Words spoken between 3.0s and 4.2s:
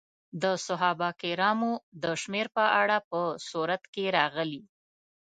په سورت کې